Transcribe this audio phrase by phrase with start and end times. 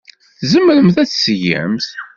[0.39, 1.87] Tzemremt ad t-tgemt.